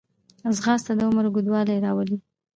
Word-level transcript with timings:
ځغاسته 0.55 0.91
د 0.97 0.99
عمر 1.07 1.25
اوږدوالی 1.27 1.83
راولي 1.85 2.17